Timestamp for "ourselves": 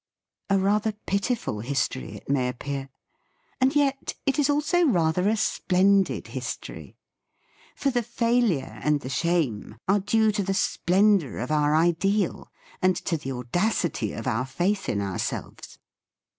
15.01-15.77